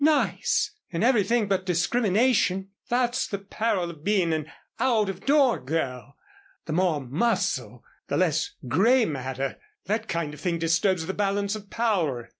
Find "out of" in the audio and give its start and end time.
4.79-5.27